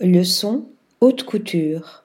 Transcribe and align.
Leçon 0.00 0.64
haute 1.00 1.22
couture. 1.22 2.02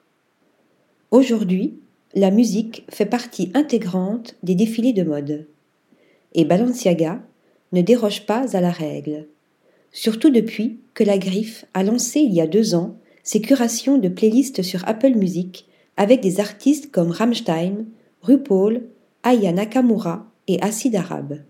Aujourd'hui, 1.10 1.74
la 2.14 2.30
musique 2.30 2.84
fait 2.88 3.04
partie 3.04 3.50
intégrante 3.52 4.36
des 4.44 4.54
défilés 4.54 4.92
de 4.92 5.02
mode. 5.02 5.48
Et 6.32 6.44
Balenciaga 6.44 7.20
ne 7.72 7.82
déroge 7.82 8.26
pas 8.26 8.56
à 8.56 8.60
la 8.60 8.70
règle. 8.70 9.26
Surtout 9.90 10.30
depuis 10.30 10.78
que 10.94 11.02
la 11.02 11.18
Griffe 11.18 11.64
a 11.74 11.82
lancé 11.82 12.20
il 12.20 12.32
y 12.32 12.40
a 12.40 12.46
deux 12.46 12.76
ans 12.76 12.96
ses 13.24 13.40
curations 13.40 13.98
de 13.98 14.08
playlists 14.08 14.62
sur 14.62 14.86
Apple 14.88 15.16
Music 15.16 15.66
avec 15.96 16.20
des 16.20 16.38
artistes 16.38 16.92
comme 16.92 17.10
Rammstein, 17.10 17.86
RuPaul, 18.22 18.84
Aya 19.24 19.50
Nakamura 19.50 20.30
et 20.46 20.62
Acid 20.62 20.94
Arabe. 20.94 21.40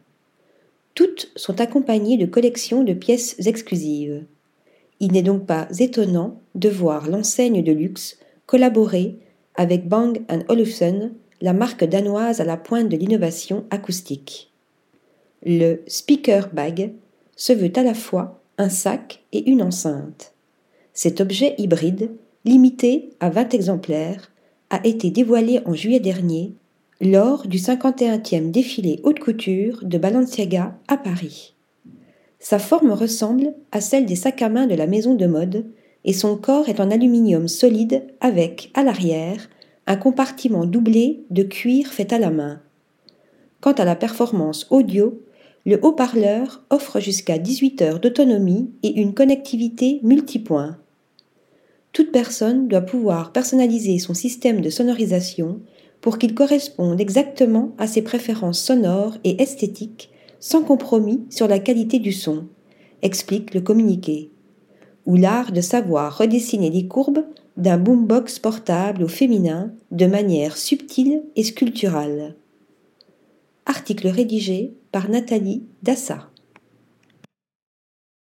Toutes 0.95 1.33
sont 1.37 1.61
accompagnées 1.61 2.17
de 2.17 2.25
collections 2.25 2.83
de 2.83 2.95
pièces 2.95 3.37
exclusives. 3.47 4.25
Il 5.01 5.13
n'est 5.13 5.23
donc 5.23 5.47
pas 5.47 5.67
étonnant 5.79 6.41
de 6.55 6.69
voir 6.69 7.09
l'enseigne 7.09 7.63
de 7.63 7.73
luxe 7.73 8.19
collaborer 8.47 9.17
avec 9.55 9.89
Bang 9.89 10.23
Olufsen, 10.49 11.13
la 11.41 11.53
marque 11.53 11.85
danoise 11.85 12.41
à 12.41 12.45
la 12.45 12.57
pointe 12.57 12.89
de 12.89 12.97
l'innovation 12.97 13.65
acoustique. 13.71 14.53
Le 15.45 15.83
Speaker 15.87 16.51
Bag 16.53 16.93
se 17.37 17.53
veut 17.53 17.73
à 17.77 17.83
la 17.83 17.95
fois 17.95 18.43
un 18.59 18.69
sac 18.69 19.23
et 19.33 19.49
une 19.51 19.63
enceinte. 19.63 20.35
Cet 20.93 21.21
objet 21.21 21.55
hybride, 21.57 22.11
limité 22.45 23.11
à 23.21 23.31
20 23.31 23.55
exemplaires, 23.55 24.31
a 24.69 24.87
été 24.87 25.11
dévoilé 25.11 25.61
en 25.65 25.75
juillet 25.75 26.01
dernier 26.01 26.53
lors 27.01 27.47
du 27.47 27.57
51e 27.57 28.51
défilé 28.51 29.01
haute 29.05 29.21
couture 29.21 29.81
de 29.83 29.97
Balenciaga 29.97 30.77
à 30.89 30.97
Paris. 30.99 31.55
Sa 32.41 32.59
forme 32.59 32.93
ressemble 32.93 33.55
à 33.71 33.83
celle 33.83 34.07
des 34.07 34.17
sacs 34.17 34.41
à 34.41 34.49
main 34.49 34.67
de 34.67 34.75
la 34.75 34.87
maison 34.87 35.15
de 35.15 35.27
mode 35.27 35.67
et 36.05 36.15
son 36.15 36.37
corps 36.37 36.71
est 36.71 36.81
en 36.81 36.91
aluminium 36.91 37.47
solide 37.47 38.03
avec, 38.21 38.71
à 38.73 38.83
l'arrière, 38.83 39.51
un 39.87 39.97
compartiment 39.97 40.65
doublé 40.65 41.23
de 41.29 41.43
cuir 41.43 41.89
fait 41.89 42.13
à 42.15 42.19
la 42.19 42.31
main. 42.31 42.63
Quant 43.61 43.73
à 43.73 43.85
la 43.85 43.95
performance 43.95 44.67
audio, 44.71 45.21
le 45.67 45.79
haut-parleur 45.83 46.65
offre 46.71 47.01
jusqu'à 47.01 47.37
18 47.37 47.83
heures 47.83 48.01
d'autonomie 48.01 48.71
et 48.83 48.99
une 48.99 49.13
connectivité 49.13 50.01
multipoint. 50.03 50.79
Toute 51.93 52.13
personne 52.13 52.69
doit 52.69 52.81
pouvoir 52.81 53.33
personnaliser 53.33 53.99
son 53.99 54.15
système 54.15 54.63
de 54.63 54.71
sonorisation 54.71 55.61
pour 56.01 56.17
qu'il 56.17 56.35
corresponde 56.35 57.01
exactement 57.01 57.73
à 57.77 57.87
ses 57.87 58.01
préférences 58.01 58.61
sonores 58.61 59.19
et 59.25 59.43
esthétiques 59.43 60.10
sans 60.41 60.63
compromis 60.63 61.25
sur 61.31 61.47
la 61.47 61.59
qualité 61.59 61.99
du 61.99 62.13
son, 62.13 62.47
explique 63.03 63.55
le 63.55 63.61
communiqué, 63.61 64.31
ou 65.07 65.17
l'art 65.17 65.53
de 65.53 65.61
savoir 65.61 66.19
redessiner 66.19 66.71
les 66.71 66.89
courbes 66.89 67.25
d'un 67.57 67.79
boombox 67.79 68.39
portable 68.39 69.03
au 69.03 69.09
féminin 69.09 69.73
de 69.91 70.07
manière 70.07 70.57
subtile 70.57 71.23
et 71.37 71.45
sculpturale. 71.45 72.35
Article 73.67 74.09
rédigé 74.09 74.75
par 74.93 75.09
Nathalie 75.11 75.65
Dassa. 75.83 76.30